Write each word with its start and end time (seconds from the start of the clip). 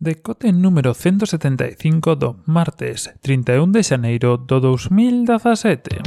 Decote 0.00 0.52
número 0.52 0.94
175 0.94 2.14
do 2.14 2.38
martes 2.46 3.10
31 3.18 3.74
de 3.74 3.82
xaneiro 3.82 4.38
do 4.38 4.62
2017. 4.62 5.98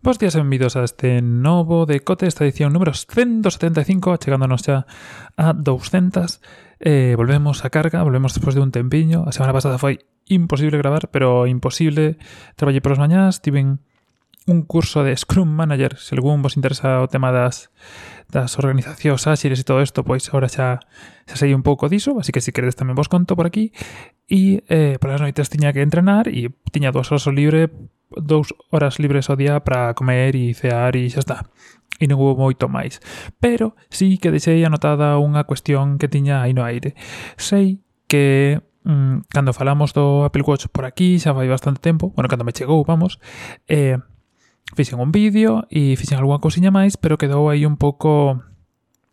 Bos 0.00 0.16
días 0.16 0.32
e 0.32 0.40
benvidos 0.40 0.80
a 0.80 0.84
este 0.88 1.20
novo 1.20 1.84
decote, 1.84 2.24
esta 2.24 2.48
edición 2.48 2.72
número 2.72 2.96
175, 2.96 4.16
chegándonos 4.16 4.64
xa 4.64 4.88
a 5.36 5.52
200. 5.52 6.40
Eh, 6.80 7.12
volvemos 7.20 7.68
a 7.68 7.68
carga, 7.68 8.00
volvemos 8.00 8.32
despois 8.32 8.56
de 8.56 8.64
un 8.64 8.72
tempiño. 8.72 9.28
A 9.28 9.32
semana 9.36 9.52
pasada 9.52 9.76
foi 9.76 10.00
imposible 10.24 10.80
gravar, 10.80 11.12
pero 11.12 11.44
imposible. 11.44 12.16
Traballei 12.56 12.80
polas 12.80 12.96
mañás, 12.96 13.44
tiven 13.44 13.84
un 14.46 14.62
curso 14.62 15.02
de 15.04 15.16
Scrum 15.16 15.48
Manager, 15.48 15.96
se 15.96 16.14
algún 16.14 16.42
vos 16.42 16.56
interesa 16.56 17.00
o 17.00 17.08
tema 17.08 17.32
das, 17.32 17.72
das 18.28 18.58
organizacións 18.60 19.24
áxiles 19.24 19.60
e 19.60 19.64
todo 19.64 19.80
isto, 19.80 20.04
pois 20.04 20.28
agora 20.28 20.52
xa, 20.52 20.84
xa 21.24 21.36
sei 21.40 21.56
un 21.56 21.64
pouco 21.64 21.88
diso, 21.88 22.20
así 22.20 22.28
que 22.28 22.44
se 22.44 22.52
queredes 22.52 22.76
tamén 22.76 22.96
vos 22.98 23.08
conto 23.08 23.36
por 23.36 23.48
aquí. 23.48 23.72
E 24.28 24.60
eh, 24.68 25.00
polas 25.00 25.24
noites 25.24 25.48
tiña 25.48 25.72
que 25.72 25.80
entrenar 25.80 26.28
e 26.28 26.52
tiña 26.68 26.92
dúas 26.92 27.08
horas 27.08 27.24
libre 27.32 27.72
dous 28.14 28.52
horas 28.70 29.00
libres 29.00 29.32
ao 29.32 29.40
día 29.40 29.64
para 29.64 29.96
comer 29.96 30.36
e 30.36 30.52
cear 30.52 30.92
e 30.92 31.08
xa 31.08 31.24
está. 31.24 31.38
E 31.96 32.04
non 32.04 32.20
hubo 32.20 32.36
moito 32.36 32.68
máis. 32.68 33.00
Pero 33.40 33.80
sí 33.88 34.20
que 34.20 34.28
deixei 34.28 34.60
anotada 34.60 35.16
unha 35.16 35.48
cuestión 35.48 35.96
que 35.96 36.12
tiña 36.12 36.44
aí 36.44 36.52
no 36.52 36.68
aire. 36.68 36.92
Sei 37.40 37.80
que 38.12 38.60
mmm, 38.84 39.24
cando 39.32 39.56
falamos 39.56 39.96
do 39.96 40.28
Apple 40.28 40.44
Watch 40.44 40.68
por 40.68 40.84
aquí, 40.84 41.16
xa 41.16 41.32
vai 41.32 41.48
bastante 41.48 41.80
tempo, 41.80 42.12
bueno, 42.12 42.28
cando 42.28 42.44
me 42.44 42.52
chegou, 42.52 42.84
vamos, 42.84 43.18
eh, 43.68 43.98
fixen 44.72 44.96
un 44.96 45.12
vídeo 45.12 45.68
e 45.68 45.92
fixen 46.00 46.16
algunha 46.16 46.40
cosiña 46.40 46.72
máis, 46.72 46.96
pero 46.96 47.20
quedou 47.20 47.52
aí 47.52 47.68
un 47.68 47.76
pouco 47.76 48.40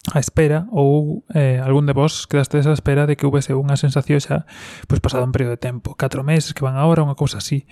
a 0.10 0.18
espera 0.18 0.66
ou 0.72 1.22
eh, 1.36 1.62
algún 1.62 1.86
de 1.86 1.94
vos 1.94 2.26
quedastes 2.26 2.66
a 2.66 2.74
espera 2.74 3.06
de 3.06 3.20
que 3.20 3.28
houvese 3.28 3.54
unha 3.54 3.78
sensación 3.78 4.18
xa 4.18 4.50
pois 4.90 5.04
pasado 5.04 5.28
un 5.28 5.36
período 5.36 5.54
de 5.54 5.62
tempo, 5.62 5.94
4 5.94 6.26
meses 6.26 6.56
que 6.56 6.66
van 6.66 6.80
agora, 6.80 7.06
unha 7.06 7.20
cousa 7.20 7.38
así. 7.38 7.70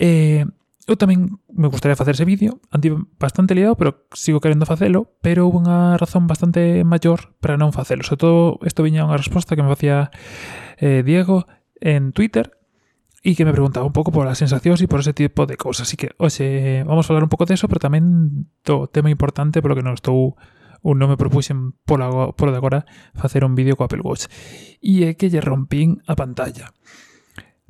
Eh, 0.00 0.48
eu 0.84 0.96
tamén 1.00 1.40
me 1.48 1.68
gustaría 1.68 1.96
facer 1.96 2.12
ese 2.12 2.28
vídeo, 2.28 2.60
andi 2.68 2.92
bastante 3.16 3.56
liado, 3.56 3.76
pero 3.76 4.04
sigo 4.12 4.40
querendo 4.40 4.68
facelo, 4.68 5.16
pero 5.24 5.48
houve 5.48 5.64
unha 5.64 5.96
razón 5.96 6.28
bastante 6.28 6.84
maior 6.84 7.32
para 7.40 7.56
non 7.56 7.72
facelo. 7.72 8.04
Sobre 8.04 8.20
todo, 8.20 8.38
isto 8.64 8.84
viña 8.84 9.04
unha 9.04 9.16
resposta 9.16 9.56
que 9.56 9.64
me 9.64 9.72
facía 9.72 10.12
eh, 10.76 11.00
Diego 11.04 11.48
en 11.80 12.12
Twitter, 12.12 12.52
y 13.26 13.34
que 13.34 13.46
me 13.46 13.52
preguntaba 13.52 13.86
un 13.86 13.96
pouco 13.96 14.12
por 14.12 14.28
as 14.28 14.36
sensacións 14.36 14.84
e 14.84 14.86
por 14.86 15.00
ese 15.00 15.16
tipo 15.16 15.48
de 15.48 15.56
cousas. 15.56 15.88
Así 15.88 15.96
que 15.96 16.12
hoxe 16.20 16.84
vamos 16.84 17.08
a 17.08 17.08
falar 17.08 17.24
un 17.24 17.32
pouco 17.32 17.48
de 17.48 17.56
eso, 17.56 17.72
pero 17.72 17.80
tamén 17.80 18.44
do 18.60 18.84
tema 18.92 19.08
importante 19.08 19.64
polo 19.64 19.72
que 19.72 19.80
non 19.80 19.96
estou 19.96 20.36
ou 20.84 20.92
non 20.92 21.08
me 21.08 21.16
propuxen 21.16 21.72
polo, 21.88 22.36
polo 22.36 22.52
de 22.52 22.60
agora 22.60 22.84
facer 23.16 23.48
un 23.48 23.56
vídeo 23.56 23.80
co 23.80 23.88
Apple 23.88 24.04
Watch. 24.04 24.28
E 24.84 25.08
é 25.08 25.16
que 25.16 25.32
lle 25.32 25.40
rompín 25.40 26.04
a 26.04 26.12
pantalla. 26.12 26.76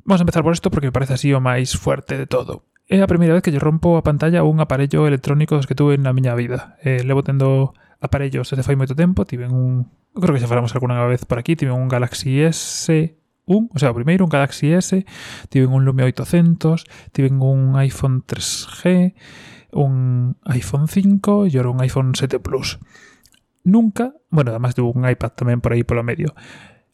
Vamos 0.03 0.19
a 0.19 0.27
empezar 0.27 0.43
por 0.43 0.51
isto 0.51 0.67
porque 0.67 0.91
me 0.91 0.95
parece 0.95 1.15
así 1.15 1.31
o 1.31 1.39
máis 1.39 1.71
fuerte 1.79 2.19
de 2.19 2.27
todo. 2.27 2.67
É 2.91 2.99
a 2.99 3.07
primeira 3.07 3.31
vez 3.31 3.39
que 3.39 3.55
lle 3.55 3.63
rompo 3.63 3.95
a 3.95 4.03
pantalla 4.03 4.43
un 4.43 4.59
aparello 4.59 5.07
electrónico 5.07 5.55
dos 5.55 5.71
que 5.71 5.79
tuve 5.79 5.95
na 5.95 6.11
miña 6.11 6.35
vida. 6.35 6.75
Eh, 6.83 7.07
levo 7.07 7.23
tendo 7.23 7.71
aparellos 8.03 8.51
desde 8.51 8.67
fai 8.67 8.75
moito 8.75 8.93
tempo, 8.93 9.23
tiven 9.23 9.55
un... 9.55 9.87
Creo 10.11 10.35
que 10.35 10.43
xa 10.43 10.51
falamos 10.51 10.75
alguna 10.75 10.99
vez 11.07 11.23
por 11.23 11.39
aquí, 11.39 11.55
tiven 11.55 11.79
un 11.79 11.87
Galaxy 11.87 12.43
S, 12.43 12.91
un, 13.45 13.69
o 13.73 13.79
sea, 13.79 13.91
o 13.91 13.97
primeiro 13.97 14.25
un 14.25 14.33
Galaxy 14.33 14.73
S, 14.73 15.05
tiven 15.49 15.71
un 15.71 15.85
Lumia 15.85 16.05
800, 16.05 16.85
tiven 17.11 17.41
un 17.41 17.77
iPhone 17.77 18.25
3G, 18.25 19.13
un 19.73 20.37
iPhone 20.45 20.87
5 20.87 21.45
e 21.45 21.59
ora 21.59 21.69
un 21.69 21.81
iPhone 21.81 22.13
7 22.15 22.39
Plus. 22.39 22.79
Nunca, 23.63 24.13
bueno, 24.29 24.51
además 24.51 24.75
de 24.75 24.81
un 24.81 25.07
iPad 25.07 25.33
tamén 25.37 25.61
por 25.61 25.73
aí 25.73 25.85
polo 25.85 26.01
medio. 26.01 26.33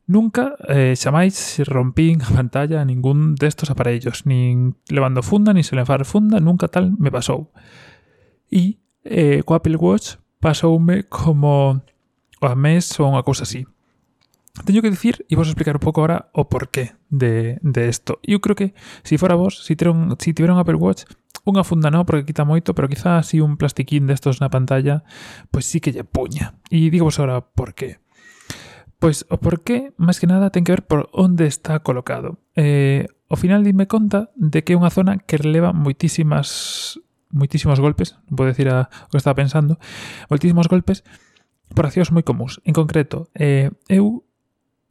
Nunca 0.08 0.60
eh, 0.68 0.96
xamáis 1.00 1.64
rompín 1.64 2.20
a 2.20 2.30
pantalla 2.32 2.84
a 2.84 2.88
ningún 2.88 3.36
destos 3.36 3.72
aparellos, 3.72 4.28
nin 4.28 4.76
levando 4.92 5.24
funda, 5.24 5.56
nin 5.56 5.64
se 5.64 5.80
levar 5.80 6.04
funda, 6.04 6.44
nunca 6.44 6.68
tal 6.68 6.92
me 7.00 7.12
pasou. 7.12 7.56
E 8.52 8.84
eh, 9.08 9.40
co 9.48 9.56
Apple 9.56 9.80
Watch 9.80 10.20
pasoume 10.44 11.08
como 11.08 11.80
a 12.44 12.56
mes 12.60 12.92
ou 13.00 13.08
unha 13.08 13.24
cousa 13.24 13.48
así 13.48 13.64
teño 14.66 14.82
que 14.82 14.92
dicir 14.92 15.26
e 15.32 15.36
vos 15.40 15.48
explicar 15.48 15.80
un 15.80 15.84
pouco 15.84 16.02
ahora 16.04 16.30
o 16.36 16.52
porqué 16.52 16.96
de, 17.10 17.58
de 17.64 17.88
esto. 17.88 18.20
Eu 18.24 18.44
creo 18.44 18.56
que, 18.56 18.76
se 19.04 19.16
si 19.16 19.18
fora 19.18 19.36
vos, 19.36 19.64
se 19.64 19.74
si 19.74 19.76
tiveron, 19.76 20.16
si 20.20 20.34
tiveron 20.36 20.60
Apple 20.60 20.76
Watch, 20.76 21.08
unha 21.48 21.66
funda 21.66 21.90
non, 21.90 22.06
porque 22.06 22.28
quita 22.28 22.46
moito, 22.46 22.78
pero 22.78 22.92
quizá 22.92 23.18
así 23.18 23.42
un 23.42 23.58
plastiquín 23.58 24.06
destos 24.06 24.44
na 24.44 24.54
pantalla, 24.54 25.08
pois 25.50 25.66
sí 25.66 25.82
que 25.82 25.96
lle 25.96 26.06
puña. 26.06 26.60
E 26.70 26.92
digo 26.94 27.08
vos 27.08 27.18
ahora 27.18 27.42
por 27.42 27.74
qué. 27.74 28.04
Pois 29.02 29.26
o 29.34 29.42
porqué, 29.42 29.98
máis 29.98 30.22
que 30.22 30.30
nada, 30.30 30.54
ten 30.54 30.62
que 30.62 30.76
ver 30.76 30.86
por 30.86 31.10
onde 31.16 31.50
está 31.50 31.82
colocado. 31.82 32.38
Eh, 32.54 33.10
ao 33.32 33.40
final 33.40 33.66
dime 33.66 33.90
conta 33.90 34.30
de 34.38 34.62
que 34.62 34.76
é 34.76 34.78
unha 34.78 34.94
zona 34.94 35.18
que 35.18 35.42
releva 35.42 35.74
moitísimas 35.74 37.02
moitísimos 37.32 37.80
golpes, 37.80 38.20
non 38.28 38.36
vou 38.38 38.46
decir 38.46 38.68
a, 38.68 38.92
o 39.08 39.10
que 39.10 39.18
estaba 39.18 39.40
pensando, 39.40 39.80
moitísimos 40.28 40.68
golpes 40.68 41.02
por 41.72 41.88
accións 41.88 42.12
moi 42.12 42.22
comuns. 42.22 42.60
En 42.68 42.76
concreto, 42.76 43.32
eh, 43.34 43.72
eu 43.88 44.28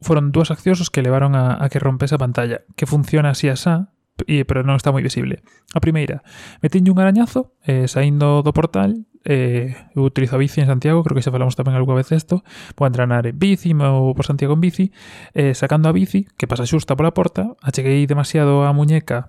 foron 0.00 0.32
dúas 0.32 0.50
accións 0.50 0.80
os 0.80 0.88
que 0.88 1.04
levaron 1.04 1.36
a, 1.36 1.60
a 1.60 1.68
que 1.68 1.78
rompese 1.78 2.16
a 2.16 2.22
pantalla, 2.22 2.64
que 2.74 2.88
funciona 2.88 3.30
así 3.32 3.48
asá, 3.48 3.92
e, 4.26 4.44
pero 4.44 4.64
non 4.64 4.76
está 4.76 4.92
moi 4.92 5.04
visible. 5.04 5.44
A 5.72 5.80
primeira, 5.80 6.24
metinlle 6.60 6.92
un 6.92 6.98
arañazo 7.00 7.56
eh, 7.64 7.88
saindo 7.88 8.44
do 8.44 8.52
portal, 8.52 9.06
eh, 9.24 9.76
eu 9.92 10.04
utilizo 10.04 10.36
a 10.36 10.40
bici 10.40 10.60
en 10.60 10.68
Santiago, 10.68 11.04
creo 11.04 11.16
que 11.16 11.24
xa 11.24 11.32
falamos 11.32 11.56
tamén 11.56 11.76
algunha 11.76 12.00
vez 12.00 12.10
isto, 12.12 12.42
vou 12.76 12.88
entrenar 12.88 13.28
en 13.28 13.36
bici 13.36 13.72
ou 13.76 14.12
por 14.16 14.24
Santiago 14.24 14.56
en 14.56 14.62
bici, 14.64 14.92
eh, 15.36 15.52
sacando 15.52 15.88
a 15.88 15.92
bici, 15.92 16.28
que 16.36 16.48
pasa 16.48 16.68
xusta 16.68 16.96
pola 16.96 17.12
porta, 17.12 17.56
acheguei 17.60 18.04
demasiado 18.08 18.64
a 18.64 18.72
muñeca 18.72 19.28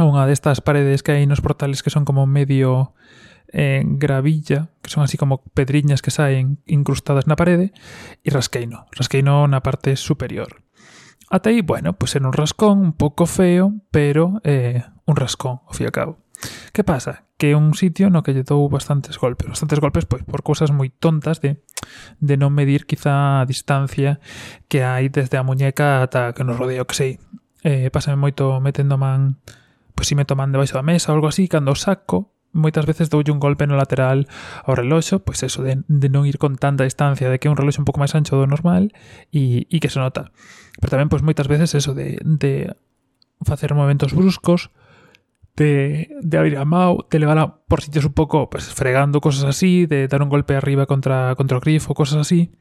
a 0.00 0.08
unha 0.08 0.24
destas 0.24 0.64
paredes 0.64 1.04
que 1.04 1.12
hai 1.12 1.24
nos 1.28 1.44
portales 1.44 1.84
que 1.84 1.92
son 1.92 2.08
como 2.08 2.24
medio 2.24 2.96
en 3.52 3.98
gravilla, 3.98 4.70
que 4.80 4.90
son 4.90 5.04
así 5.04 5.16
como 5.16 5.44
pedriñas 5.54 6.02
que 6.02 6.10
saen 6.10 6.58
incrustadas 6.66 7.28
na 7.28 7.36
parede, 7.36 7.76
e 8.24 8.32
rasqueino, 8.32 8.88
rasqueino 8.96 9.44
na 9.46 9.60
parte 9.60 9.94
superior. 10.00 10.64
Ata 11.28 11.52
aí, 11.52 11.60
bueno, 11.60 11.92
pois 11.92 12.12
pues 12.12 12.16
era 12.16 12.26
un 12.26 12.32
rascón 12.32 12.80
un 12.80 12.92
pouco 12.92 13.24
feo, 13.24 13.72
pero 13.92 14.40
eh, 14.44 14.84
un 15.04 15.16
rascón, 15.16 15.60
ao 15.68 15.72
fin 15.76 15.88
e 15.88 15.92
cabo. 15.92 16.18
Que 16.72 16.82
pasa? 16.82 17.24
Que 17.36 17.52
é 17.52 17.56
un 17.56 17.74
sitio 17.74 18.10
no 18.10 18.24
que 18.24 18.32
lle 18.32 18.42
dou 18.42 18.66
bastantes 18.68 19.20
golpes. 19.20 19.46
Bastantes 19.46 19.78
golpes 19.78 20.04
pois 20.08 20.24
por 20.24 20.42
cousas 20.42 20.72
moi 20.72 20.90
tontas 20.90 21.38
de, 21.38 21.62
de 22.18 22.34
non 22.36 22.50
medir 22.50 22.88
quizá 22.88 23.44
a 23.44 23.46
distancia 23.46 24.18
que 24.66 24.82
hai 24.82 25.12
desde 25.12 25.38
a 25.38 25.46
muñeca 25.46 26.02
ata 26.02 26.34
que 26.34 26.42
nos 26.42 26.58
rodea, 26.58 26.84
que 26.84 26.96
sei. 26.96 27.12
Eh, 27.62 27.92
pásame 27.94 28.18
moito 28.18 28.58
metendo 28.58 28.98
man 28.98 29.38
pois 29.94 30.08
si 30.08 30.16
me 30.16 30.26
toman 30.26 30.50
debaixo 30.50 30.74
da 30.74 30.82
mesa 30.82 31.12
ou 31.12 31.20
algo 31.20 31.30
así, 31.30 31.46
cando 31.46 31.76
saco 31.78 32.31
moitas 32.52 32.84
veces 32.84 33.08
doulle 33.08 33.32
un 33.32 33.40
golpe 33.40 33.66
no 33.66 33.74
lateral 33.74 34.28
ao 34.62 34.76
reloxo, 34.76 35.24
pois 35.24 35.40
eso 35.42 35.64
de, 35.64 35.80
de 35.88 36.08
non 36.12 36.28
ir 36.28 36.36
con 36.36 36.60
tanta 36.60 36.84
distancia, 36.84 37.32
de 37.32 37.40
que 37.40 37.48
é 37.48 37.52
un 37.52 37.58
reloxo 37.58 37.80
un 37.80 37.88
pouco 37.88 38.00
máis 38.00 38.12
ancho 38.12 38.36
do 38.36 38.46
normal 38.46 38.92
e, 39.32 39.66
e 39.66 39.76
que 39.80 39.90
se 39.90 39.98
nota. 39.98 40.30
Pero 40.78 40.92
tamén 40.92 41.08
pois 41.08 41.24
moitas 41.24 41.48
veces 41.48 41.72
eso 41.72 41.96
de, 41.96 42.20
de 42.22 42.72
facer 43.42 43.72
movimentos 43.74 44.12
bruscos, 44.12 44.70
de, 45.56 46.08
de 46.20 46.36
abrir 46.38 46.56
a 46.56 46.64
mão, 46.64 47.04
de 47.08 47.18
levala 47.18 47.60
por 47.68 47.80
sitios 47.80 48.04
un 48.04 48.14
pouco 48.14 48.48
pues, 48.48 48.72
fregando 48.72 49.20
cosas 49.20 49.44
así, 49.44 49.86
de 49.86 50.08
dar 50.08 50.22
un 50.22 50.28
golpe 50.28 50.56
arriba 50.56 50.86
contra, 50.86 51.34
contra 51.36 51.58
o 51.58 51.60
grifo, 51.60 51.92
cosas 51.94 52.20
así 52.20 52.52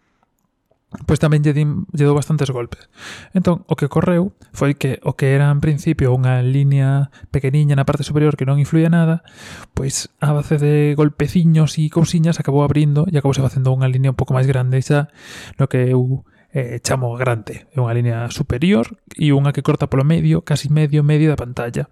pois 1.07 1.23
tamén 1.23 1.39
lle, 1.39 1.55
din, 1.55 1.87
lle 1.95 2.03
dou 2.03 2.15
bastantes 2.15 2.51
golpes. 2.51 2.91
Entón, 3.31 3.63
o 3.71 3.79
que 3.79 3.87
correu 3.87 4.35
foi 4.51 4.75
que 4.75 4.99
o 5.07 5.15
que 5.15 5.31
era 5.31 5.47
en 5.47 5.63
principio 5.63 6.11
unha 6.11 6.43
liña 6.43 7.15
pequeniña 7.31 7.79
na 7.79 7.87
parte 7.87 8.03
superior 8.03 8.35
que 8.35 8.43
non 8.43 8.59
influía 8.59 8.91
nada, 8.91 9.23
pois 9.71 10.11
a 10.19 10.35
base 10.35 10.59
de 10.59 10.91
golpeciños 10.99 11.79
e 11.79 11.87
cousiñas 11.87 12.43
acabou 12.43 12.67
abrindo 12.67 13.07
e 13.07 13.15
acabou 13.15 13.31
se 13.31 13.43
facendo 13.43 13.71
unha 13.71 13.87
liña 13.87 14.11
un 14.11 14.19
pouco 14.19 14.35
máis 14.35 14.51
grande 14.51 14.83
xa 14.83 15.07
no 15.55 15.71
que 15.71 15.95
eu 15.95 16.27
eh, 16.51 16.83
chamo 16.83 17.15
grande. 17.15 17.71
É 17.71 17.79
unha 17.79 17.95
liña 17.95 18.27
superior 18.27 18.99
e 19.15 19.31
unha 19.31 19.55
que 19.55 19.63
corta 19.63 19.87
polo 19.87 20.03
medio, 20.03 20.43
casi 20.43 20.67
medio, 20.67 21.07
medio 21.07 21.31
da 21.31 21.39
pantalla. 21.39 21.87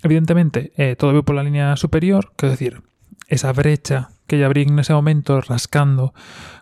Evidentemente, 0.00 0.72
eh, 0.80 0.96
todo 0.96 1.12
veu 1.12 1.26
pola 1.26 1.44
liña 1.44 1.76
superior, 1.76 2.32
quero 2.32 2.56
decir, 2.56 2.80
esa 3.28 3.52
brecha 3.52 4.16
que 4.28 4.36
lle 4.40 4.48
abrín 4.48 4.76
nese 4.76 4.96
momento 4.96 5.40
rascando 5.40 6.16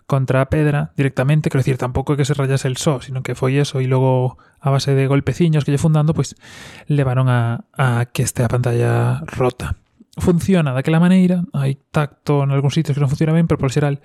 contra 0.07 0.47
pedra 0.49 0.93
directamente, 0.97 1.51
quero 1.51 1.61
decir, 1.61 1.77
tampouco 1.79 2.15
é 2.15 2.17
que 2.17 2.25
se 2.25 2.35
rayase 2.35 2.71
el 2.71 2.79
só, 2.79 3.03
sino 3.03 3.27
que 3.27 3.35
foi 3.35 3.59
eso 3.59 3.83
e 3.83 3.91
logo 3.91 4.39
a 4.63 4.71
base 4.71 4.95
de 4.95 5.11
golpeciños 5.11 5.67
que 5.67 5.75
lle 5.75 5.83
fundando, 5.83 6.15
pois 6.15 6.39
levaron 6.87 7.27
a, 7.27 7.67
a 7.75 8.07
que 8.11 8.23
este 8.23 8.47
a 8.47 8.49
pantalla 8.49 9.21
rota. 9.27 9.75
Funciona 10.17 10.73
daquela 10.73 11.03
maneira, 11.03 11.45
hai 11.53 11.77
tacto 11.91 12.47
en 12.47 12.55
algúns 12.55 12.79
sitios 12.79 12.95
que 12.95 13.03
non 13.03 13.11
funciona 13.11 13.35
ben, 13.35 13.51
pero 13.51 13.59
por 13.59 13.75
xeral 13.75 13.99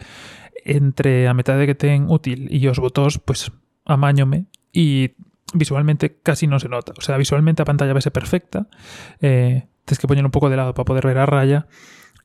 entre 0.65 1.30
a 1.30 1.33
metade 1.38 1.69
que 1.69 1.77
ten 1.77 2.09
útil 2.09 2.50
e 2.50 2.59
os 2.65 2.81
botóns, 2.81 3.21
pois 3.21 3.54
amañome 3.86 4.50
e 4.74 5.13
visualmente 5.54 6.19
casi 6.25 6.50
non 6.50 6.57
se 6.57 6.68
nota. 6.68 6.97
O 6.97 7.04
sea, 7.06 7.15
visualmente 7.21 7.62
a 7.62 7.69
pantalla 7.69 7.94
vese 7.94 8.09
perfecta, 8.09 8.65
eh, 9.21 9.69
que 9.86 10.07
poñer 10.07 10.24
un 10.24 10.31
pouco 10.31 10.50
de 10.50 10.56
lado 10.56 10.74
para 10.74 10.86
poder 10.86 11.06
ver 11.06 11.19
a 11.19 11.27
raya 11.27 11.68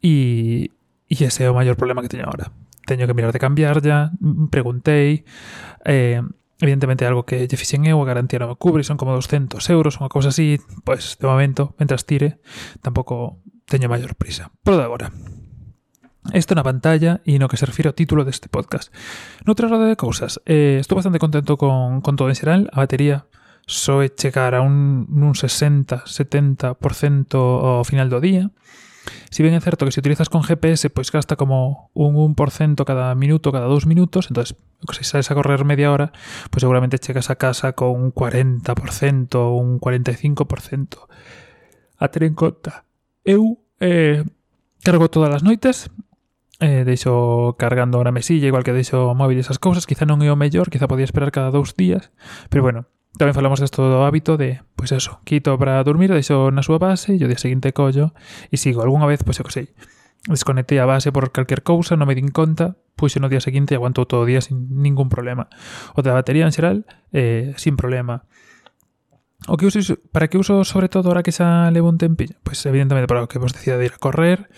e 0.02 0.70
ese 1.10 1.44
é 1.44 1.50
o 1.50 1.56
maior 1.56 1.74
problema 1.74 2.02
que 2.02 2.10
teño 2.12 2.24
agora. 2.26 2.54
teño 2.86 3.10
que 3.10 3.12
mirar 3.18 3.34
de 3.34 3.42
cambiarlla, 3.42 4.14
preguntei, 4.48 5.26
eh, 5.84 6.22
evidentemente 6.62 7.04
algo 7.04 7.26
que 7.26 7.44
lle 7.44 7.58
fixen 7.58 7.84
eu, 7.84 7.98
a 8.00 8.06
garantía 8.06 8.38
non 8.38 8.54
me 8.54 8.56
cubre, 8.56 8.86
son 8.86 8.96
como 8.96 9.12
200 9.12 9.60
euros, 9.68 9.98
unha 9.98 10.08
cousa 10.08 10.30
así, 10.32 10.62
pois 10.86 11.18
de 11.18 11.26
momento, 11.26 11.74
mentras 11.76 12.06
tire, 12.06 12.38
tampouco 12.80 13.42
teño 13.66 13.90
maior 13.90 14.14
prisa. 14.14 14.54
Por 14.62 14.78
agora, 14.78 15.10
Esto 16.32 16.58
na 16.58 16.66
pantalla 16.66 17.22
e 17.22 17.38
no 17.38 17.46
que 17.46 17.54
se 17.54 17.70
refiro 17.70 17.94
ao 17.94 17.98
título 17.98 18.26
deste 18.26 18.50
podcast. 18.50 18.90
Noutra 19.46 19.70
roda 19.70 19.86
de 19.86 19.94
cousas, 19.94 20.42
eh, 20.42 20.82
estou 20.82 20.98
bastante 20.98 21.22
contento 21.22 21.54
con, 21.54 22.02
con 22.02 22.18
todo 22.18 22.26
en 22.26 22.34
xeral, 22.34 22.66
a 22.74 22.82
batería 22.82 23.30
soe 23.66 24.10
chegar 24.14 24.54
a 24.54 24.62
un, 24.62 25.06
un 25.10 25.34
60-70% 25.34 26.78
ao 27.38 27.84
final 27.86 28.10
do 28.10 28.18
día, 28.22 28.50
Si 29.30 29.42
bien 29.42 29.54
es 29.54 29.62
cierto 29.62 29.84
que 29.84 29.92
si 29.92 30.00
utilizas 30.00 30.28
con 30.28 30.42
GPS, 30.42 30.90
pues 30.90 31.10
pois 31.10 31.12
gasta 31.12 31.36
como 31.36 31.90
un 31.94 32.16
1% 32.34 32.84
cada 32.84 33.14
minuto, 33.14 33.52
cada 33.52 33.66
dos 33.66 33.86
minutos, 33.86 34.28
entonces 34.28 34.56
si 34.92 35.04
sales 35.04 35.30
a 35.30 35.34
correr 35.34 35.64
media 35.64 35.92
hora, 35.92 36.12
pues 36.50 36.60
seguramente 36.60 36.98
llegas 36.98 37.30
a 37.30 37.36
casa 37.36 37.72
con 37.72 37.90
un 37.90 38.12
40%, 38.12 39.58
un 39.58 39.80
45%. 39.80 41.06
A 41.98 42.08
tener 42.08 42.28
en 42.28 42.34
conta, 42.34 42.84
eu 43.24 43.58
eh, 43.80 44.22
cargo 44.84 45.08
todas 45.08 45.34
as 45.34 45.42
noites, 45.42 45.90
eh, 46.60 46.84
deixo 46.84 47.56
cargando 47.58 48.02
na 48.04 48.12
mesilla, 48.12 48.46
igual 48.48 48.64
que 48.64 48.72
deixo 48.72 49.12
o 49.12 49.14
móvil 49.16 49.38
e 49.38 49.44
esas 49.44 49.58
cousas, 49.58 49.84
quizá 49.84 50.04
non 50.08 50.20
é 50.24 50.32
o 50.32 50.36
mellor, 50.36 50.68
quizá 50.68 50.88
podía 50.88 51.08
esperar 51.08 51.32
cada 51.32 51.52
dous 51.52 51.76
días, 51.76 52.12
pero 52.48 52.64
bueno, 52.64 52.88
Tamén 53.16 53.32
falamos 53.32 53.64
desto 53.64 53.80
do 53.80 54.04
hábito 54.04 54.36
de, 54.36 54.60
pois 54.76 54.92
pues 54.92 55.00
eso, 55.00 55.24
quito 55.24 55.56
para 55.56 55.80
dormir, 55.80 56.12
deixo 56.12 56.52
na 56.52 56.60
súa 56.60 56.76
base 56.76 57.16
e 57.16 57.20
o 57.24 57.28
día 57.28 57.40
seguinte 57.40 57.72
collo 57.72 58.12
e 58.52 58.60
sigo. 58.60 58.84
Algúnha 58.84 59.08
vez, 59.08 59.24
pois 59.24 59.40
eu 59.40 59.46
que 59.48 59.56
sei, 59.56 59.66
desconectei 60.28 60.76
a 60.76 60.84
base 60.84 61.08
por 61.16 61.32
calquer 61.32 61.64
cousa, 61.64 61.96
non 61.96 62.04
me 62.04 62.12
din 62.12 62.28
conta, 62.28 62.76
puxo 62.92 63.16
no 63.16 63.32
día 63.32 63.40
seguinte 63.40 63.72
e 63.72 63.80
aguantou 63.80 64.04
todo 64.04 64.24
o 64.24 64.28
día 64.28 64.44
sin 64.44 64.68
ningún 64.68 65.08
problema. 65.08 65.48
O 65.96 66.04
da 66.04 66.12
batería 66.12 66.44
en 66.44 66.52
xeral, 66.52 66.84
eh, 67.16 67.56
sin 67.56 67.80
problema. 67.80 68.28
O 69.44 69.60
que 69.60 69.68
uso, 69.68 70.00
para 70.10 70.32
que 70.32 70.40
uso 70.40 70.64
sobre 70.64 70.88
todo 70.88 71.12
ahora 71.12 71.20
que 71.20 71.30
xa 71.30 71.68
levo 71.68 71.92
un 71.92 72.00
tempillo? 72.00 72.40
Pois 72.40 72.56
pues, 72.56 72.66
evidentemente 72.66 73.04
para 73.04 73.20
o 73.20 73.28
que 73.28 73.36
vos 73.36 73.52
decía 73.52 73.76
de 73.76 73.84
ir 73.84 73.92
a 73.92 74.00
correr, 74.00 74.48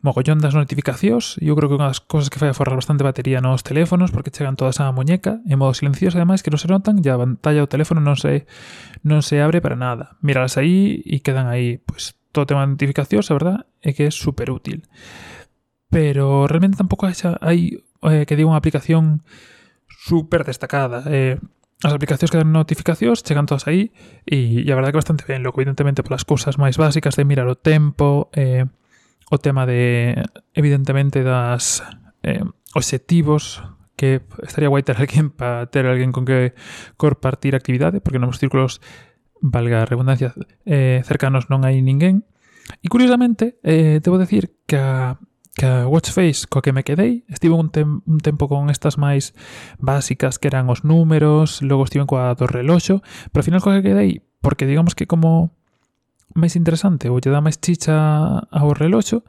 mogollón 0.00 0.40
das 0.40 0.56
notificacións, 0.56 1.36
eu 1.36 1.52
creo 1.52 1.68
que 1.68 1.76
unha 1.76 1.92
das 1.92 2.00
cosas 2.00 2.32
que 2.32 2.40
fai 2.40 2.48
aforrar 2.48 2.80
bastante 2.80 3.04
batería 3.04 3.44
nos 3.44 3.60
teléfonos 3.60 4.08
porque 4.08 4.32
chegan 4.32 4.56
todas 4.56 4.80
á 4.80 4.88
muñeca, 4.88 5.44
en 5.44 5.60
modo 5.60 5.76
silencioso 5.76 6.16
ademais 6.16 6.40
que 6.40 6.48
non 6.48 6.58
se 6.58 6.66
notan, 6.72 7.04
e 7.04 7.06
a 7.12 7.20
pantalla 7.20 7.60
do 7.60 7.68
teléfono 7.68 8.00
non 8.00 8.16
se 8.16 8.48
non 9.04 9.20
se 9.20 9.36
abre 9.44 9.60
para 9.60 9.76
nada. 9.76 10.16
Míralas 10.24 10.56
aí 10.56 11.04
e 11.04 11.20
quedan 11.20 11.52
aí, 11.52 11.78
pois 11.84 12.16
pues, 12.16 12.22
todo 12.32 12.48
tema 12.48 12.64
de 12.64 12.72
notificacións, 12.72 13.28
a 13.28 13.36
verdad, 13.36 13.58
é 13.84 13.92
que 13.92 14.08
é 14.08 14.10
super 14.10 14.48
útil. 14.48 14.88
Pero 15.92 16.48
realmente 16.48 16.80
tampouco 16.80 17.04
hai, 17.04 17.14
hai 17.44 17.60
eh, 18.08 18.24
que 18.24 18.34
diga 18.34 18.48
unha 18.48 18.56
aplicación 18.56 19.20
super 19.86 20.42
destacada. 20.42 21.04
Eh, 21.06 21.36
as 21.82 21.92
aplicacións 21.92 22.30
que 22.30 22.38
dan 22.38 22.54
notificacións 22.54 23.26
chegan 23.26 23.46
todas 23.50 23.66
aí 23.66 23.90
e, 24.22 24.62
e 24.62 24.68
a 24.70 24.78
verdade 24.78 24.94
que 24.94 25.02
bastante 25.02 25.26
ben, 25.26 25.42
logo 25.42 25.58
evidentemente 25.58 26.06
polas 26.06 26.22
cousas 26.22 26.54
máis 26.56 26.78
básicas 26.78 27.18
de 27.18 27.26
mirar 27.26 27.50
o 27.50 27.58
tempo, 27.58 28.30
eh, 28.38 28.70
o 29.30 29.36
tema 29.42 29.66
de 29.66 30.22
evidentemente 30.54 31.26
das 31.26 31.82
eh, 32.22 32.46
obxectivos 32.74 33.66
que 33.98 34.22
estaría 34.42 34.70
guai 34.70 34.82
ter 34.86 34.98
alguén 34.98 35.34
para 35.34 35.66
ter 35.70 35.86
alguén 35.86 36.14
con 36.14 36.22
que 36.22 36.54
compartir 36.96 37.54
actividade, 37.54 38.00
porque 38.00 38.22
nos 38.22 38.38
círculos 38.38 38.78
valga 39.42 39.82
a 39.82 39.88
redundancia, 39.88 40.34
eh, 40.66 41.02
cercanos 41.02 41.50
non 41.50 41.66
hai 41.66 41.82
ninguén. 41.82 42.22
E 42.78 42.86
curiosamente, 42.86 43.58
eh, 43.66 43.98
debo 43.98 44.22
decir 44.22 44.54
que 44.70 44.78
a 44.78 45.18
ca 45.54 45.86
watch 45.86 46.10
face 46.10 46.48
co 46.48 46.62
que 46.64 46.72
me 46.72 46.84
quedei 46.84 47.24
estive 47.28 47.54
un, 47.54 47.68
tem 47.68 48.00
un 48.06 48.18
tempo 48.24 48.48
con 48.48 48.72
estas 48.72 48.96
máis 48.96 49.36
básicas 49.76 50.40
que 50.40 50.48
eran 50.48 50.72
os 50.72 50.84
números 50.84 51.60
logo 51.60 51.84
estive 51.84 52.08
coa 52.08 52.32
do 52.32 52.48
reloxo 52.48 53.04
pero 53.30 53.44
ao 53.44 53.48
final 53.48 53.60
co 53.60 53.74
que 53.76 53.84
quedei 53.84 54.24
porque 54.40 54.64
digamos 54.64 54.96
que 54.96 55.04
como 55.04 55.52
máis 56.34 56.56
interesante 56.56 57.12
ou 57.12 57.20
lle 57.20 57.32
dá 57.32 57.44
máis 57.44 57.60
chicha 57.60 57.94
ao 58.48 58.72
reloxo 58.72 59.24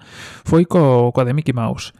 foi 0.48 0.64
co, 0.64 1.12
coa 1.12 1.28
de 1.28 1.36
Mickey 1.36 1.54
Mouse. 1.54 1.92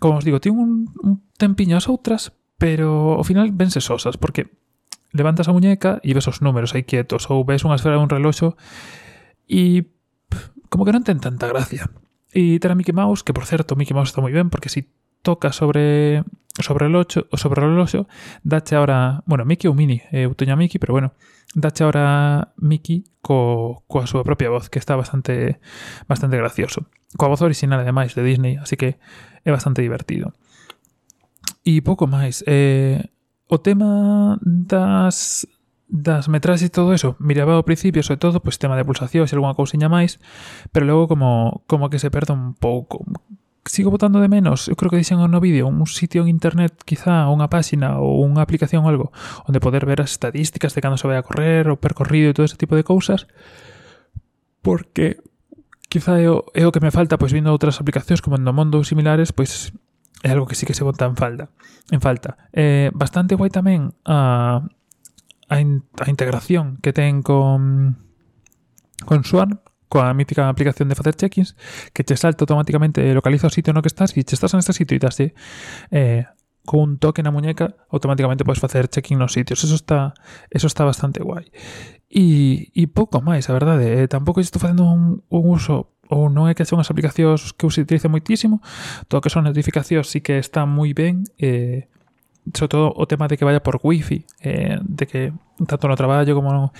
Como 0.00 0.18
os 0.18 0.24
digo, 0.24 0.40
tiño 0.40 0.58
un, 0.58 0.88
un 1.04 1.22
tempiño 1.36 1.76
as 1.76 1.86
outras 1.86 2.32
pero 2.56 3.20
ao 3.20 3.24
final 3.24 3.52
vense 3.52 3.84
sosas 3.84 4.16
porque 4.16 4.48
levantas 5.12 5.46
a 5.48 5.54
muñeca 5.54 6.00
e 6.00 6.16
ves 6.16 6.26
os 6.26 6.40
números 6.40 6.72
aí 6.72 6.88
quietos 6.88 7.28
ou 7.28 7.44
ves 7.44 7.62
unha 7.68 7.76
esfera 7.76 8.00
dun 8.00 8.08
reloxo 8.08 8.56
e 9.44 9.92
como 10.72 10.88
que 10.88 10.94
non 10.96 11.04
ten 11.04 11.20
tanta 11.20 11.44
gracia. 11.44 11.92
Y 12.32 12.58
trae 12.58 12.72
a 12.72 12.74
Mickey 12.74 12.94
Mouse, 12.94 13.22
que 13.22 13.34
por 13.34 13.46
cierto, 13.46 13.76
Mickey 13.76 13.94
Mouse 13.94 14.10
está 14.10 14.20
muy 14.20 14.32
bien, 14.32 14.48
porque 14.50 14.68
si 14.68 14.88
toca 15.22 15.52
sobre, 15.52 16.24
sobre 16.58 16.86
el 16.86 16.96
8 16.96 17.28
o 17.30 17.36
sobre 17.36 17.64
el 17.64 17.78
8, 17.78 18.08
dache 18.42 18.76
ahora, 18.76 19.22
bueno, 19.26 19.44
Mickey 19.44 19.68
ou 19.68 19.74
Mini, 19.74 20.02
eh, 20.10 20.24
eu 20.26 20.34
teño 20.34 20.54
a 20.54 20.58
Mickey, 20.58 20.80
pero 20.80 20.92
bueno, 20.92 21.14
dache 21.54 21.84
ahora 21.84 22.52
Mickey 22.56 23.04
co, 23.22 23.84
coa 23.86 24.08
súa 24.08 24.24
propia 24.24 24.50
voz, 24.50 24.68
que 24.68 24.80
está 24.80 24.96
bastante 24.96 25.60
bastante 26.08 26.36
gracioso. 26.36 26.88
Coa 27.16 27.30
voz 27.30 27.42
original, 27.44 27.80
ademais, 27.80 28.16
de 28.16 28.24
Disney, 28.24 28.56
así 28.58 28.76
que 28.76 28.98
é 29.44 29.50
bastante 29.52 29.80
divertido. 29.80 30.34
E 31.62 31.84
pouco 31.84 32.10
máis, 32.10 32.42
eh, 32.48 32.98
o 33.46 33.60
tema 33.62 34.40
das 34.42 35.46
das 35.92 36.32
metraxes 36.32 36.72
e 36.72 36.72
todo 36.72 36.96
eso, 36.96 37.20
miraba 37.20 37.52
ao 37.60 37.68
principio, 37.68 38.00
sobre 38.00 38.16
todo, 38.16 38.40
pois 38.40 38.56
tema 38.56 38.80
de 38.80 38.88
pulsacións 38.88 39.28
e 39.28 39.36
algunha 39.36 39.52
cousiña 39.52 39.92
máis, 39.92 40.16
pero 40.72 40.88
logo 40.88 41.04
como, 41.04 41.60
como 41.68 41.92
que 41.92 42.00
se 42.00 42.08
perde 42.08 42.32
un 42.32 42.56
pouco. 42.56 43.04
Sigo 43.68 43.92
botando 43.92 44.16
de 44.24 44.32
menos, 44.32 44.72
eu 44.72 44.74
creo 44.74 44.88
que 44.88 44.96
dixen 44.96 45.20
no 45.20 45.36
vídeo, 45.36 45.68
un 45.68 45.84
sitio 45.84 46.24
en 46.24 46.32
internet, 46.32 46.72
quizá, 46.88 47.28
unha 47.28 47.52
páxina 47.52 48.00
ou 48.00 48.24
unha 48.24 48.40
aplicación 48.40 48.88
ou 48.88 48.90
algo, 48.90 49.06
onde 49.44 49.60
poder 49.60 49.84
ver 49.84 50.00
as 50.00 50.16
estadísticas 50.16 50.72
de 50.72 50.80
cando 50.80 50.96
se 50.96 51.04
vai 51.04 51.20
a 51.20 51.26
correr, 51.28 51.68
o 51.68 51.76
percorrido 51.76 52.32
e 52.32 52.34
todo 52.34 52.48
ese 52.48 52.56
tipo 52.56 52.72
de 52.72 52.88
cousas, 52.88 53.28
porque 54.64 55.20
quizá 55.92 56.16
é 56.16 56.32
o, 56.32 56.48
é 56.56 56.64
o 56.64 56.72
que 56.72 56.80
me 56.80 56.88
falta, 56.88 57.20
pois 57.20 57.36
vindo 57.36 57.52
outras 57.52 57.76
aplicacións 57.76 58.24
como 58.24 58.40
Endomondo 58.40 58.80
ou 58.80 58.88
similares, 58.88 59.28
pois 59.28 59.76
é 60.24 60.32
algo 60.32 60.48
que 60.48 60.56
sí 60.56 60.64
que 60.64 60.72
se 60.72 60.88
bota 60.88 61.04
en 61.04 61.20
falta. 61.20 61.52
En 61.92 62.00
falta. 62.00 62.48
Eh, 62.48 62.88
bastante 62.96 63.36
guai 63.36 63.52
tamén 63.52 63.92
a... 64.08 64.64
Uh, 64.64 64.80
a, 65.52 65.60
in, 65.60 65.84
a 66.00 66.08
integración 66.08 66.80
que 66.80 66.92
ten 66.92 67.20
con, 67.20 68.00
con 69.04 69.24
Swarm, 69.24 69.60
coa 69.92 70.08
mítica 70.16 70.48
aplicación 70.48 70.88
de 70.88 70.96
facer 70.96 71.12
check-ins, 71.12 71.52
que 71.92 72.00
che 72.00 72.16
salta 72.16 72.48
automáticamente, 72.48 73.04
localiza 73.12 73.46
o 73.48 73.52
sitio 73.52 73.76
no 73.76 73.84
que 73.84 73.92
estás, 73.92 74.16
e 74.16 74.24
che 74.24 74.32
estás 74.32 74.56
neste 74.56 74.72
sitio 74.72 74.96
e 74.96 75.02
daste 75.04 75.36
eh, 75.92 76.24
con 76.64 76.80
un 76.80 76.90
toque 76.96 77.20
na 77.20 77.28
muñeca, 77.28 77.76
automáticamente 77.92 78.48
podes 78.48 78.64
facer 78.64 78.88
check-in 78.88 79.20
nos 79.20 79.36
sitios. 79.36 79.60
Eso 79.60 79.76
está, 79.76 80.14
eso 80.48 80.66
está 80.66 80.88
bastante 80.88 81.20
guai. 81.20 81.52
E, 82.08 82.72
e 82.72 82.88
pouco 82.88 83.20
máis, 83.20 83.50
a 83.50 83.52
verdade. 83.52 83.84
Eh, 83.84 84.08
tampouco 84.08 84.40
estou 84.40 84.62
facendo 84.62 84.88
un, 84.88 85.20
un 85.28 85.42
uso 85.44 85.92
ou 86.08 86.32
non 86.32 86.48
é 86.48 86.56
que 86.56 86.64
son 86.64 86.80
as 86.80 86.88
aplicacións 86.88 87.52
que 87.52 87.68
se 87.68 87.84
utilice 87.84 88.08
moitísimo, 88.08 88.64
todo 89.08 89.20
que 89.20 89.32
son 89.32 89.44
notificacións 89.44 90.08
sí 90.08 90.24
que 90.24 90.40
está 90.40 90.64
moi 90.64 90.96
ben, 90.96 91.24
eh, 91.36 91.91
sobre 92.50 92.68
todo 92.68 92.92
o 92.96 93.06
tema 93.06 93.28
de 93.28 93.38
que 93.38 93.44
vaya 93.44 93.62
por 93.62 93.78
wifi, 93.82 94.26
eh, 94.42 94.78
de 94.82 95.06
que 95.06 95.32
tanto 95.66 95.86
no 95.86 95.94
traballo 95.94 96.34
como 96.34 96.52
no, 96.52 96.72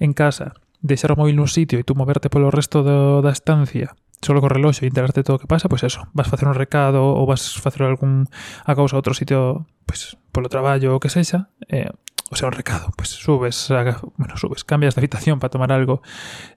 en 0.00 0.12
casa, 0.12 0.54
deixar 0.80 1.12
o 1.12 1.18
móvil 1.18 1.36
nun 1.36 1.48
sitio 1.48 1.76
e 1.76 1.84
tú 1.84 1.92
moverte 1.92 2.32
polo 2.32 2.48
resto 2.48 2.80
do, 2.80 3.20
da 3.20 3.32
estancia 3.32 3.92
solo 4.20 4.40
co 4.40 4.52
reloxo 4.52 4.84
e 4.84 4.88
enterarte 4.92 5.24
de 5.24 5.26
todo 5.26 5.36
o 5.36 5.42
que 5.42 5.48
pasa, 5.48 5.68
pois 5.68 5.80
eso, 5.80 6.04
vas 6.12 6.28
facer 6.28 6.44
un 6.44 6.56
recado 6.56 7.00
ou 7.00 7.24
vas 7.24 7.56
facer 7.56 7.88
algún 7.88 8.28
a 8.68 8.72
causa 8.76 8.96
a 8.96 9.00
outro 9.00 9.16
sitio, 9.16 9.64
pois 9.88 10.16
polo 10.28 10.52
traballo 10.52 10.92
ou 10.92 11.00
que 11.00 11.08
sexa, 11.08 11.48
eh, 11.72 11.88
o 12.28 12.36
sea, 12.36 12.52
un 12.52 12.56
recado, 12.56 12.92
pois 12.96 13.08
subes, 13.08 13.72
bueno, 14.20 14.36
subes, 14.36 14.64
cambias 14.64 14.94
de 14.94 15.00
habitación 15.00 15.40
para 15.40 15.50
tomar 15.50 15.72
algo, 15.72 16.04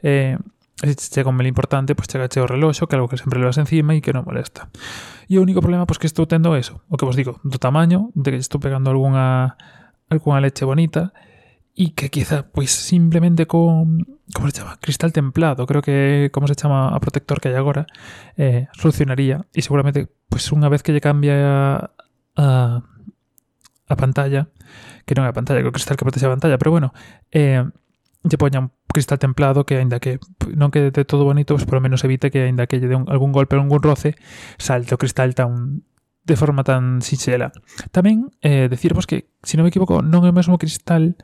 eh, 0.04 0.36
chega 0.82 1.30
un 1.30 1.38
mel 1.38 1.48
importante, 1.48 1.96
pois 1.96 2.08
chega 2.10 2.28
o 2.28 2.48
reloxo, 2.48 2.88
que 2.88 2.96
algo 2.96 3.08
que 3.08 3.18
sempre 3.18 3.40
levas 3.40 3.58
encima 3.58 3.94
e 3.96 4.02
que 4.02 4.12
non 4.12 4.26
molesta. 4.26 4.68
E 5.30 5.38
o 5.38 5.46
único 5.46 5.62
problema 5.62 5.86
pois 5.86 6.02
que 6.02 6.10
estou 6.10 6.26
tendo 6.26 6.58
eso, 6.58 6.82
o 6.90 6.98
que 6.98 7.06
vos 7.06 7.16
digo, 7.16 7.40
do 7.46 7.62
tamaño, 7.62 8.12
de 8.18 8.36
que 8.36 8.40
estou 8.42 8.60
pegando 8.60 8.90
algunha 8.90 9.56
algunha 10.10 10.42
leche 10.42 10.66
bonita 10.66 11.14
e 11.74 11.98
que 11.98 12.10
quizá 12.10 12.46
pois 12.46 12.70
simplemente 12.70 13.48
con 13.48 14.06
como 14.34 14.48
se 14.50 14.60
chama? 14.60 14.78
Cristal 14.82 15.14
templado, 15.14 15.66
creo 15.66 15.82
que 15.82 16.30
como 16.34 16.48
se 16.48 16.56
chama 16.56 16.90
a 16.90 17.00
protector 17.00 17.42
que 17.42 17.50
hai 17.50 17.58
agora, 17.58 17.86
eh, 18.38 18.68
solucionaría 18.74 19.46
e 19.54 19.62
seguramente 19.62 20.10
pois 20.30 20.46
unha 20.54 20.70
vez 20.70 20.82
que 20.82 20.94
lle 20.94 21.02
cambia 21.02 21.38
a, 22.38 22.82
a 23.90 23.96
pantalla, 23.96 24.50
que 25.06 25.14
non 25.14 25.26
é 25.26 25.30
a 25.30 25.38
pantalla, 25.38 25.62
que 25.62 25.74
cristal 25.74 25.98
que 25.98 26.06
protege 26.06 26.30
a 26.30 26.34
pantalla, 26.34 26.58
pero 26.58 26.74
bueno, 26.74 26.94
eh, 27.30 27.62
lle 28.24 28.38
poña 28.38 28.64
un 28.64 28.72
cristal 28.94 29.20
templado 29.20 29.66
que 29.66 29.82
aínda 29.82 30.00
que 30.00 30.22
non 30.54 30.70
quede 30.70 30.94
de 30.94 31.04
todo 31.04 31.26
bonito, 31.28 31.58
pois 31.58 31.66
por 31.66 31.82
lo 31.82 31.84
menos 31.84 32.06
evita 32.06 32.30
que 32.30 32.46
aínda 32.46 32.70
que 32.70 32.78
lle 32.80 32.88
dé 32.88 32.96
un, 32.96 33.10
algún 33.10 33.34
golpe 33.34 33.58
ou 33.58 33.66
algún 33.66 33.82
roce, 33.82 34.16
salte 34.62 34.96
o 34.96 35.02
cristal 35.02 35.34
tan 35.34 35.84
de 36.24 36.36
forma 36.40 36.64
tan 36.64 37.04
sinxela. 37.04 37.52
Tamén 37.92 38.32
eh, 38.40 38.72
decirvos 38.72 39.04
que, 39.04 39.28
se 39.44 39.54
si 39.54 39.54
non 39.60 39.68
me 39.68 39.74
equivoco, 39.74 40.00
non 40.00 40.24
é 40.24 40.32
o 40.32 40.38
mesmo 40.38 40.56
cristal 40.56 41.20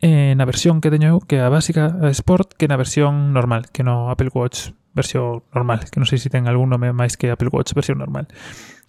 eh, 0.00 0.32
na 0.36 0.48
versión 0.48 0.80
que 0.80 0.88
teño 0.88 1.16
eu, 1.16 1.18
que 1.20 1.40
a 1.40 1.52
básica 1.52 1.92
a 2.00 2.08
Sport, 2.12 2.56
que 2.56 2.68
na 2.68 2.80
versión 2.80 3.36
normal, 3.36 3.68
que 3.72 3.84
no 3.84 4.08
Apple 4.08 4.32
Watch 4.32 4.72
versión 4.96 5.44
normal, 5.52 5.84
que 5.92 6.00
non 6.00 6.08
sei 6.08 6.16
se 6.16 6.32
ten 6.32 6.48
algún 6.48 6.72
nome 6.72 6.96
máis 6.96 7.20
que 7.20 7.28
Apple 7.28 7.52
Watch 7.52 7.76
versión 7.76 8.00
normal. 8.00 8.32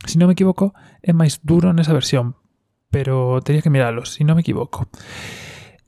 Se 0.08 0.16
si 0.16 0.22
non 0.22 0.32
me 0.32 0.36
equivoco, 0.40 0.72
é 1.04 1.12
máis 1.12 1.44
duro 1.44 1.76
nesa 1.76 1.92
versión, 1.92 2.40
pero 2.88 3.44
teria 3.44 3.60
que 3.60 3.72
miralo, 3.72 4.08
se 4.08 4.20
si 4.20 4.24
non 4.24 4.40
me 4.40 4.44
equivoco. 4.48 4.88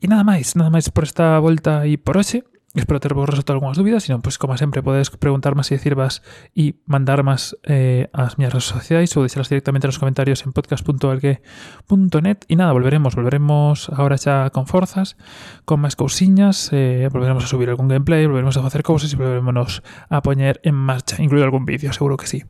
E 0.00 0.08
nada 0.08 0.24
máis, 0.24 0.56
nada 0.56 0.72
máis 0.72 0.88
por 0.88 1.04
esta 1.04 1.36
volta 1.44 1.84
e 1.84 2.00
por 2.00 2.16
hoxe. 2.16 2.40
Espero 2.72 3.02
ter 3.02 3.12
vos 3.12 3.28
resolto 3.28 3.52
algunhas 3.52 3.76
dúbidas, 3.76 4.06
senón, 4.08 4.22
pois, 4.24 4.40
como 4.40 4.56
sempre, 4.56 4.80
podedes 4.80 5.12
preguntarmas 5.12 5.68
e 5.68 5.76
dicirvas 5.76 6.24
e 6.56 6.80
mandarmas 6.88 7.52
eh, 7.68 8.08
as 8.16 8.40
miñas 8.40 8.56
redes 8.56 8.70
sociais 8.70 9.12
ou 9.12 9.26
deixalas 9.26 9.52
directamente 9.52 9.84
nos 9.84 10.00
comentarios 10.00 10.40
en 10.46 10.56
podcast.algue.net 10.56 12.38
e 12.48 12.54
nada, 12.56 12.72
volveremos, 12.72 13.12
volveremos 13.12 13.92
agora 13.92 14.16
xa 14.16 14.48
con 14.56 14.64
forzas, 14.64 15.20
con 15.68 15.84
máis 15.84 16.00
cousiñas, 16.00 16.72
eh, 16.72 17.12
volveremos 17.12 17.44
a 17.44 17.50
subir 17.50 17.68
algún 17.68 17.92
gameplay, 17.92 18.24
volveremos 18.24 18.56
a 18.56 18.64
facer 18.64 18.80
cousas 18.80 19.12
e 19.12 19.20
volveremos 19.20 19.84
a 20.08 20.24
poñer 20.24 20.64
en 20.64 20.78
marcha, 20.80 21.20
incluído 21.20 21.44
algún 21.44 21.68
vídeo, 21.68 21.92
seguro 21.92 22.16
que 22.16 22.24
sí. 22.24 22.46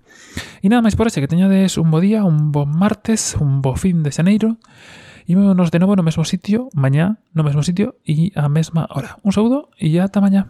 E 0.63 0.71
nada 0.71 0.87
máis 0.87 0.95
por 0.95 1.11
ese, 1.11 1.19
que 1.19 1.33
teñades 1.33 1.81
un 1.81 1.91
bo 1.91 1.99
día, 1.99 2.23
un 2.23 2.55
bo 2.55 2.63
martes, 2.63 3.35
un 3.41 3.59
bo 3.59 3.75
fin 3.75 4.07
de 4.07 4.15
xaneiro, 4.15 4.61
E 5.31 5.39
vémonos 5.39 5.71
de 5.71 5.79
novo 5.79 5.95
no 5.95 6.03
mesmo 6.03 6.27
sitio, 6.27 6.75
mañá, 6.75 7.23
no 7.31 7.47
mesmo 7.47 7.63
sitio 7.63 7.95
e 8.03 8.35
a 8.35 8.51
mesma 8.51 8.91
hora. 8.91 9.15
Un 9.23 9.31
saúdo 9.31 9.71
e 9.79 10.03
ata 10.03 10.19
mañá. 10.19 10.43